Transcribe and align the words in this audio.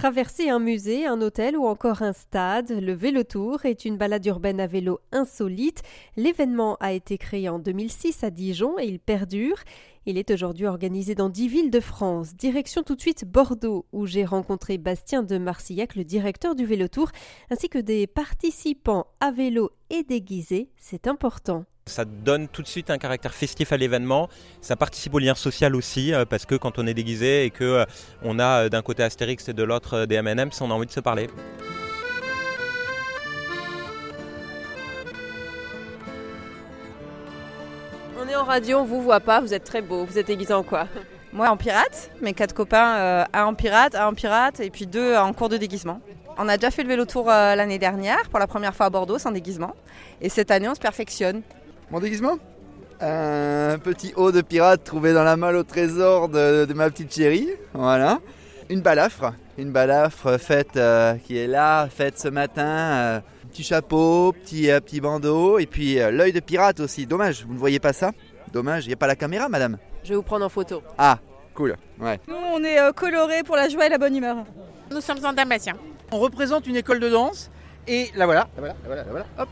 traverser 0.00 0.48
un 0.48 0.60
musée, 0.60 1.04
un 1.04 1.20
hôtel 1.20 1.58
ou 1.58 1.66
encore 1.66 2.00
un 2.00 2.14
stade. 2.14 2.70
Le 2.70 2.94
Vélo 2.94 3.22
Tour 3.22 3.66
est 3.66 3.84
une 3.84 3.98
balade 3.98 4.24
urbaine 4.24 4.58
à 4.58 4.66
vélo 4.66 4.98
insolite. 5.12 5.82
L'événement 6.16 6.78
a 6.80 6.92
été 6.92 7.18
créé 7.18 7.50
en 7.50 7.58
2006 7.58 8.24
à 8.24 8.30
Dijon 8.30 8.78
et 8.78 8.86
il 8.86 8.98
perdure. 8.98 9.58
Il 10.06 10.16
est 10.16 10.30
aujourd'hui 10.30 10.64
organisé 10.64 11.14
dans 11.14 11.28
dix 11.28 11.48
villes 11.48 11.70
de 11.70 11.80
France. 11.80 12.34
Direction 12.34 12.82
tout 12.82 12.96
de 12.96 13.00
suite 13.02 13.26
Bordeaux, 13.26 13.84
où 13.92 14.06
j'ai 14.06 14.24
rencontré 14.24 14.78
Bastien 14.78 15.22
de 15.22 15.36
Marcillac, 15.36 15.94
le 15.96 16.04
directeur 16.04 16.54
du 16.54 16.64
Vélo 16.64 16.88
Tour, 16.88 17.10
ainsi 17.50 17.68
que 17.68 17.76
des 17.76 18.06
participants 18.06 19.06
à 19.20 19.30
vélo 19.30 19.70
et 19.90 20.02
déguisés. 20.02 20.70
C'est 20.78 21.08
important. 21.08 21.66
Ça 21.90 22.04
donne 22.04 22.46
tout 22.46 22.62
de 22.62 22.68
suite 22.68 22.88
un 22.88 22.98
caractère 22.98 23.34
festif 23.34 23.72
à 23.72 23.76
l'événement. 23.76 24.28
Ça 24.60 24.76
participe 24.76 25.12
au 25.12 25.18
lien 25.18 25.34
social 25.34 25.74
aussi, 25.74 26.14
euh, 26.14 26.24
parce 26.24 26.46
que 26.46 26.54
quand 26.54 26.78
on 26.78 26.86
est 26.86 26.94
déguisé 26.94 27.44
et 27.44 27.50
que 27.50 27.64
euh, 27.64 27.84
on 28.22 28.38
a 28.38 28.64
euh, 28.64 28.68
d'un 28.68 28.80
côté 28.80 29.02
Astérix 29.02 29.48
et 29.48 29.52
de 29.52 29.64
l'autre 29.64 30.06
des 30.06 30.14
M&M's, 30.14 30.60
on 30.60 30.70
a 30.70 30.74
envie 30.74 30.86
de 30.86 30.92
se 30.92 31.00
parler. 31.00 31.28
On 38.22 38.28
est 38.28 38.36
en 38.36 38.44
radio, 38.44 38.78
on 38.78 38.84
vous 38.84 39.02
voit 39.02 39.20
pas, 39.20 39.40
vous 39.40 39.52
êtes 39.52 39.64
très 39.64 39.82
beau. 39.82 40.04
Vous 40.04 40.16
êtes 40.16 40.28
déguisé 40.28 40.54
en 40.54 40.62
quoi? 40.62 40.86
Moi 41.32 41.48
en 41.48 41.56
pirate, 41.56 42.10
mes 42.20 42.34
quatre 42.34 42.54
copains, 42.54 43.26
un 43.32 43.44
en 43.44 43.54
pirate, 43.54 43.94
un 43.94 44.06
en 44.06 44.14
pirate 44.14 44.60
et 44.60 44.70
puis 44.70 44.86
deux 44.86 45.16
en 45.16 45.32
cours 45.32 45.48
de 45.48 45.56
déguisement. 45.56 46.00
On 46.38 46.48
a 46.48 46.56
déjà 46.56 46.70
fait 46.70 46.82
le 46.82 46.88
vélo 46.88 47.04
tour 47.04 47.26
l'année 47.26 47.78
dernière 47.78 48.28
pour 48.30 48.40
la 48.40 48.48
première 48.48 48.74
fois 48.74 48.86
à 48.86 48.90
Bordeaux 48.90 49.18
sans 49.18 49.30
déguisement. 49.30 49.74
Et 50.20 50.28
cette 50.28 50.50
année 50.50 50.68
on 50.68 50.74
se 50.74 50.80
perfectionne. 50.80 51.42
Mon 51.90 51.98
déguisement 51.98 52.38
Un 53.00 53.78
petit 53.82 54.12
haut 54.14 54.30
de 54.30 54.42
pirate 54.42 54.84
trouvé 54.84 55.12
dans 55.12 55.24
la 55.24 55.36
malle 55.36 55.56
au 55.56 55.64
trésor 55.64 56.28
de, 56.28 56.72
ma 56.72 56.88
petite 56.88 57.12
chérie. 57.12 57.48
Voilà. 57.74 58.20
Une 58.68 58.80
balafre. 58.80 59.32
Une 59.58 59.72
balafre 59.72 60.38
faite 60.38 60.76
euh, 60.76 61.16
qui 61.16 61.36
est 61.36 61.48
là, 61.48 61.88
faite 61.88 62.16
ce 62.18 62.28
matin. 62.28 62.62
Euh, 62.62 63.20
petit 63.50 63.64
chapeau, 63.64 64.32
petit, 64.32 64.70
euh, 64.70 64.78
petit 64.78 65.00
bandeau. 65.00 65.58
Et 65.58 65.66
puis 65.66 65.96
l'œil 65.96 66.32
de 66.32 66.38
pirate 66.38 66.78
aussi. 66.78 67.06
Dommage, 67.06 67.44
vous 67.44 67.54
ne 67.54 67.58
voyez 67.58 67.80
pas 67.80 67.92
ça? 67.92 68.12
Dommage, 68.52 68.84
il 68.84 68.88
n'y 68.88 68.94
a 68.94 68.96
pas 68.96 69.08
la 69.08 69.16
caméra, 69.16 69.48
madame? 69.48 69.76
Je 70.04 70.10
vais 70.10 70.14
vous 70.14 70.22
prendre 70.22 70.44
en 70.44 70.48
photo. 70.48 70.82
Ah, 70.96 71.18
cool. 71.54 71.74
Ouais. 71.98 72.20
Nous, 72.28 72.36
on 72.36 72.62
est 72.62 72.78
colorés 72.94 73.42
pour 73.42 73.56
la 73.56 73.68
joie 73.68 73.86
et 73.86 73.88
la 73.88 73.98
bonne 73.98 74.16
humeur. 74.16 74.44
Nous 74.92 75.00
sommes 75.00 75.24
en 75.24 75.32
Dalmatien. 75.32 75.74
On 76.12 76.18
représente 76.18 76.68
une 76.68 76.76
école 76.76 77.00
de 77.00 77.08
danse. 77.08 77.50
Et 77.88 78.10
là 78.14 78.26
voilà, 78.26 78.42
là 78.42 78.48
voilà, 78.58 78.74
là 78.74 78.80
voilà, 78.86 79.02
là 79.02 79.08
voilà, 79.10 79.26
hop, 79.38 79.48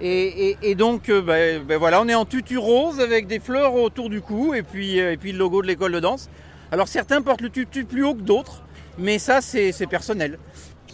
et, 0.00 0.74
donc, 0.74 1.08
euh, 1.08 1.20
ben, 1.20 1.62
ben 1.62 1.78
voilà, 1.78 2.00
on 2.00 2.08
est 2.08 2.14
en 2.14 2.24
tutu 2.24 2.58
rose 2.58 3.00
avec 3.00 3.26
des 3.26 3.38
fleurs 3.40 3.74
autour 3.74 4.08
du 4.08 4.20
cou 4.20 4.54
et 4.54 4.62
puis, 4.62 5.00
euh, 5.00 5.12
et 5.12 5.16
puis 5.16 5.32
le 5.32 5.38
logo 5.38 5.62
de 5.62 5.66
l'école 5.66 5.92
de 5.92 6.00
danse. 6.00 6.30
Alors 6.72 6.88
certains 6.88 7.20
portent 7.20 7.40
le 7.40 7.50
tutu 7.50 7.84
plus 7.84 8.04
haut 8.04 8.14
que 8.14 8.22
d'autres, 8.22 8.62
mais 8.96 9.18
ça 9.18 9.40
c'est 9.40 9.72
personnel. 9.88 10.38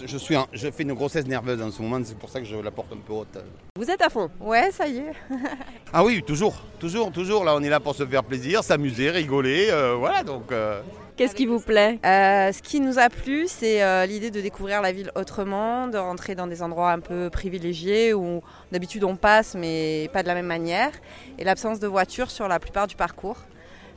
Je, 0.05 0.19
suis 0.19 0.37
je 0.53 0.71
fais 0.71 0.83
une 0.83 0.93
grossesse 0.93 1.27
nerveuse 1.27 1.63
en 1.63 1.71
ce 1.71 1.81
moment, 1.81 2.01
c'est 2.05 2.19
pour 2.19 2.29
ça 2.29 2.41
que 2.41 2.47
je 2.47 2.57
la 2.57 2.71
porte 2.71 2.93
un 2.93 2.99
peu 2.99 3.13
haute. 3.13 3.39
Vous 3.77 3.91
êtes 3.91 4.03
à 4.03 4.11
fond 4.11 4.31
Ouais, 4.41 4.71
ça 4.71 4.87
y 4.89 4.99
est. 4.99 5.13
ah 5.93 6.05
oui, 6.05 6.23
toujours, 6.23 6.55
toujours, 6.79 7.13
toujours. 7.13 7.45
Là, 7.45 7.55
on 7.57 7.63
est 7.63 7.71
là 7.71 7.81
pour 7.81 7.95
se 7.95 8.05
faire 8.05 8.25
plaisir, 8.25 8.63
s'amuser, 8.63 9.11
rigoler. 9.11 9.69
Euh, 9.71 9.95
voilà, 9.95 10.23
donc. 10.23 10.53
Qu'est-ce 11.17 11.35
qui 11.35 11.47
vous 11.47 11.61
plaît? 11.61 11.99
Euh, 12.05 12.53
Ce 12.53 12.61
qui 12.61 12.79
nous 12.79 12.99
a 12.99 13.09
plu, 13.09 13.47
c'est 13.49 13.83
euh, 13.83 14.05
l'idée 14.05 14.31
de 14.31 14.43
découvrir 14.43 14.83
la 14.83 14.93
ville 14.93 15.11
autrement, 15.15 15.89
de 15.89 15.97
rentrer 15.97 16.35
dans 16.35 16.47
des 16.47 16.63
endroits 16.63 16.93
un 16.93 17.01
peu 17.01 17.31
privilégiés 17.31 18.13
où 18.13 18.43
d'habitude 18.71 19.03
on 19.03 19.17
passe 19.17 19.55
mais 19.55 20.11
pas 20.13 20.23
de 20.23 20.29
la 20.29 20.35
même 20.35 20.45
manière, 20.45 20.91
et 21.39 21.45
l'absence 21.45 21.81
de 21.81 21.87
voitures 21.87 22.31
sur 22.31 22.49
la 22.49 22.59
plupart 22.59 22.87
du 22.87 22.97
parcours. 22.97 23.39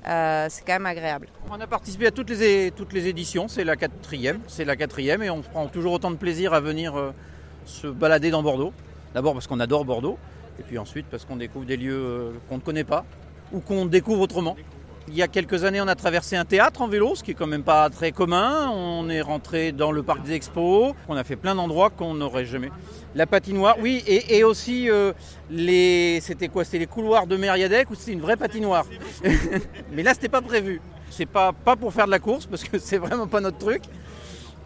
Euh, 0.07 0.47
c'est 0.49 0.65
quand 0.65 0.71
même 0.71 0.85
agréable. 0.85 1.27
On 1.51 1.59
a 1.59 1.67
participé 1.67 2.07
à 2.07 2.11
toutes 2.11 2.29
les, 2.29 2.71
toutes 2.71 2.93
les 2.93 3.07
éditions, 3.07 3.49
c'est 3.49 3.65
la 3.65 3.75
quatrième, 3.75 4.39
c'est 4.47 4.63
la 4.63 4.77
quatrième 4.77 5.21
et 5.21 5.29
on 5.29 5.41
prend 5.41 5.67
toujours 5.67 5.91
autant 5.91 6.11
de 6.11 6.15
plaisir 6.15 6.53
à 6.53 6.61
venir 6.61 7.13
se 7.65 7.87
balader 7.87 8.29
dans 8.31 8.43
Bordeaux. 8.43 8.71
D'abord 9.13 9.33
parce 9.33 9.45
qu'on 9.45 9.59
adore 9.59 9.83
Bordeaux, 9.83 10.17
et 10.57 10.63
puis 10.63 10.77
ensuite 10.77 11.07
parce 11.11 11.25
qu'on 11.25 11.35
découvre 11.35 11.65
des 11.65 11.75
lieux 11.75 12.31
qu'on 12.47 12.55
ne 12.55 12.61
connaît 12.61 12.85
pas 12.85 13.03
ou 13.51 13.59
qu'on 13.59 13.85
découvre 13.85 14.21
autrement. 14.21 14.55
Il 15.11 15.15
y 15.15 15.23
a 15.23 15.27
quelques 15.27 15.63
années, 15.63 15.81
on 15.81 15.87
a 15.87 15.95
traversé 15.95 16.35
un 16.35 16.45
théâtre 16.45 16.83
en 16.83 16.87
vélo, 16.87 17.15
ce 17.15 17.23
qui 17.23 17.31
est 17.31 17.33
quand 17.33 17.47
même 17.47 17.63
pas 17.63 17.89
très 17.89 18.11
commun. 18.11 18.69
On 18.69 19.09
est 19.09 19.21
rentré 19.21 19.71
dans 19.71 19.91
le 19.91 20.03
parc 20.03 20.21
des 20.21 20.33
expos. 20.33 20.93
On 21.07 21.15
a 21.15 21.23
fait 21.23 21.35
plein 21.35 21.55
d'endroits 21.55 21.89
qu'on 21.89 22.13
n'aurait 22.13 22.45
jamais. 22.45 22.69
La 23.15 23.25
patinoire, 23.25 23.77
oui, 23.81 24.03
et, 24.05 24.43
aussi 24.43 24.87
euh, 24.87 25.13
les, 25.49 26.19
c'était 26.21 26.47
quoi? 26.47 26.63
C'était 26.63 26.77
les 26.77 26.85
couloirs 26.85 27.25
de 27.25 27.37
Mériadec 27.37 27.89
ou 27.89 27.95
c'était 27.95 28.11
une 28.11 28.21
vraie 28.21 28.37
patinoire? 28.37 28.85
Mais 29.91 30.03
là, 30.03 30.13
c'était 30.13 30.29
pas 30.29 30.41
prévu. 30.41 30.79
C'est 31.09 31.25
pas 31.25 31.53
pas 31.53 31.75
pour 31.75 31.91
faire 31.91 32.05
de 32.05 32.11
la 32.11 32.19
course 32.19 32.45
parce 32.45 32.63
que 32.63 32.77
c'est 32.79 32.99
vraiment 32.99 33.25
pas 33.25 33.41
notre 33.41 33.57
truc. 33.57 33.81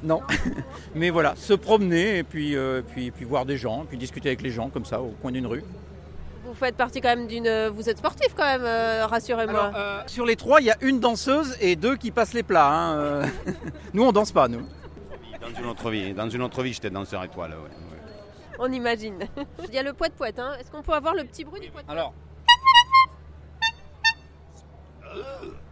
Non, 0.04 0.20
mais 0.96 1.10
voilà, 1.10 1.34
se 1.38 1.54
promener 1.54 2.18
et 2.18 2.24
puis, 2.24 2.58
euh, 2.58 2.82
puis, 2.82 3.12
puis 3.12 3.24
voir 3.24 3.46
des 3.46 3.56
gens, 3.56 3.86
puis 3.88 3.98
discuter 3.98 4.28
avec 4.28 4.42
les 4.42 4.50
gens 4.50 4.68
comme 4.68 4.84
ça 4.84 5.02
au 5.02 5.14
coin 5.22 5.32
d'une 5.32 5.48
rue 5.48 5.64
vous 6.54 6.60
faites 6.60 6.78
partie 6.78 7.02
quand 7.02 7.10
même 7.10 7.28
d'une. 7.28 7.68
Vous 7.70 7.90
êtes 7.90 7.98
sportif 7.98 8.34
quand 8.36 8.46
même, 8.46 8.64
euh, 8.64 9.08
rassurez-moi. 9.08 9.72
Euh, 9.76 10.04
sur 10.06 10.26
les 10.26 10.36
trois, 10.36 10.62
il 10.62 10.66
y 10.66 10.72
a 10.72 10.78
une 10.82 11.00
danseuse 11.00 11.58
et 11.60 11.76
deux 11.76 11.96
qui 11.96 12.12
passent 12.12 12.34
les 12.34 12.44
plats. 12.44 12.70
Hein, 12.70 12.96
euh. 12.98 13.26
nous, 13.94 14.04
on 14.04 14.12
danse 14.12 14.32
pas, 14.32 14.48
nous. 14.48 14.62
Dans 15.42 15.60
une 15.60 15.66
autre 15.66 15.90
vie, 15.90 16.14
dans 16.14 16.30
une 16.30 16.42
autre 16.44 16.62
vie, 16.62 16.74
j'étais 16.74 16.92
danseur 16.92 17.24
étoile. 17.24 17.52
Ouais, 17.52 17.98
On 18.60 18.72
imagine. 18.72 19.20
il 19.68 19.74
y 19.74 19.80
a 19.80 19.84
le 19.84 19.94
poète 19.94 20.14
poète. 20.14 20.38
Hein. 20.38 20.54
Est-ce 20.60 20.70
qu'on 20.70 20.84
peut 20.84 20.94
avoir 20.94 21.16
le 21.16 21.24
petit 21.24 21.44
bruit 21.44 21.60
du 21.60 21.72
poète 21.72 21.86
Alors. 21.90 22.14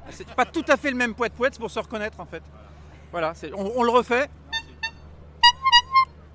C'est 0.09 0.27
pas 0.33 0.45
tout 0.45 0.65
à 0.67 0.77
fait 0.77 0.89
le 0.89 0.97
même 0.97 1.13
poète 1.13 1.33
poète 1.33 1.57
pour 1.57 1.71
se 1.71 1.79
reconnaître 1.79 2.19
en 2.19 2.25
fait. 2.25 2.43
Voilà, 3.11 3.33
on 3.55 3.83
le 3.83 3.91
refait. 3.91 4.29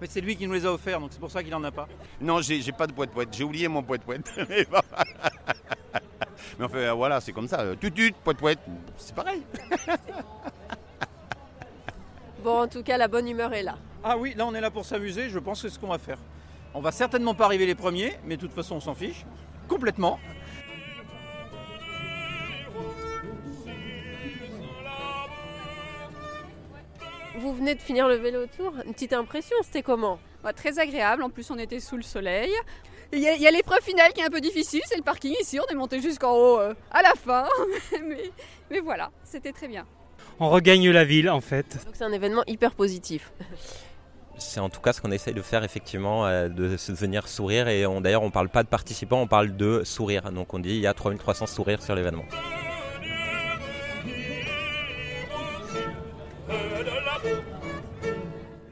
Mais 0.00 0.06
c'est 0.08 0.20
lui 0.20 0.36
qui 0.36 0.46
nous 0.46 0.52
les 0.52 0.66
a 0.66 0.72
offerts, 0.72 1.00
donc 1.00 1.10
c'est 1.12 1.20
pour 1.20 1.30
ça 1.30 1.42
qu'il 1.42 1.50
n'en 1.50 1.64
a 1.64 1.70
pas. 1.70 1.88
Non, 2.20 2.42
j'ai, 2.42 2.60
pas 2.72 2.86
de 2.86 2.92
poète 2.92 3.10
poète. 3.10 3.28
J'ai 3.32 3.44
oublié 3.44 3.68
mon 3.68 3.82
poète 3.82 4.02
poète. 4.02 4.30
Mais 6.58 6.64
enfin, 6.64 6.78
euh, 6.78 6.92
voilà, 6.92 7.20
c'est 7.20 7.32
comme 7.32 7.48
ça. 7.48 7.64
Tutut, 7.80 8.14
poète 8.24 8.38
poète, 8.38 8.58
c'est 8.96 9.14
pareil. 9.14 9.42
bon, 12.44 12.62
en 12.62 12.68
tout 12.68 12.82
cas, 12.82 12.98
la 12.98 13.08
bonne 13.08 13.28
humeur 13.28 13.52
est 13.54 13.62
là. 13.62 13.76
Ah 14.04 14.16
oui, 14.16 14.34
là, 14.36 14.46
on 14.46 14.54
est 14.54 14.60
là 14.60 14.70
pour 14.70 14.84
s'amuser. 14.84 15.30
Je 15.30 15.38
pense 15.38 15.62
que 15.62 15.68
c'est 15.68 15.74
ce 15.74 15.78
qu'on 15.78 15.88
va 15.88 15.98
faire. 15.98 16.18
On 16.74 16.80
va 16.80 16.92
certainement 16.92 17.34
pas 17.34 17.46
arriver 17.46 17.66
les 17.66 17.74
premiers, 17.74 18.18
mais 18.24 18.36
de 18.36 18.42
toute 18.42 18.52
façon, 18.52 18.76
on 18.76 18.80
s'en 18.80 18.94
fiche 18.94 19.24
complètement. 19.66 20.20
Vous 27.38 27.54
venez 27.54 27.74
de 27.74 27.80
finir 27.80 28.08
le 28.08 28.14
vélo 28.14 28.46
tour. 28.46 28.72
Une 28.86 28.94
petite 28.94 29.12
impression, 29.12 29.56
c'était 29.62 29.82
comment? 29.82 30.18
Très 30.54 30.78
agréable. 30.78 31.22
En 31.22 31.30
plus, 31.30 31.50
on 31.50 31.58
était 31.58 31.80
sous 31.80 31.96
le 31.96 32.02
soleil. 32.02 32.50
Il 33.12 33.20
y 33.20 33.46
a, 33.46 33.50
l'épreuve 33.50 33.82
finale 33.82 34.12
qui 34.12 34.20
est 34.20 34.24
un 34.24 34.30
peu 34.30 34.40
difficile, 34.40 34.80
c'est 34.86 34.96
le 34.96 35.02
parking 35.02 35.34
ici. 35.40 35.58
On 35.60 35.70
est 35.70 35.76
monté 35.76 36.00
jusqu'en 36.00 36.32
haut 36.32 36.58
euh, 36.58 36.74
à 36.90 37.02
la 37.02 37.12
fin. 37.14 37.46
mais, 38.04 38.30
mais 38.70 38.80
voilà, 38.80 39.10
c'était 39.22 39.52
très 39.52 39.68
bien. 39.68 39.86
On 40.40 40.50
regagne 40.50 40.90
la 40.90 41.04
ville 41.04 41.30
en 41.30 41.40
fait. 41.40 41.84
Donc 41.84 41.94
c'est 41.94 42.04
un 42.04 42.12
événement 42.12 42.42
hyper 42.46 42.74
positif. 42.74 43.32
C'est 44.38 44.60
en 44.60 44.68
tout 44.68 44.80
cas 44.80 44.92
ce 44.92 45.00
qu'on 45.00 45.12
essaye 45.12 45.34
de 45.34 45.42
faire 45.42 45.62
effectivement, 45.62 46.26
euh, 46.26 46.48
de 46.48 46.76
se 46.76 46.92
venir 46.92 47.28
sourire. 47.28 47.68
Et 47.68 47.84
d'ailleurs, 48.00 48.22
on 48.22 48.26
ne 48.26 48.32
parle 48.32 48.48
pas 48.48 48.64
de 48.64 48.68
participants, 48.68 49.20
on 49.20 49.28
parle 49.28 49.56
de 49.56 49.82
sourire. 49.84 50.32
Donc 50.32 50.52
on 50.52 50.58
dit 50.58 50.70
il 50.70 50.80
y 50.80 50.86
a 50.86 50.94
3300 50.94 51.46
sourires 51.46 51.82
sur 51.82 51.94
l'événement. 51.94 52.24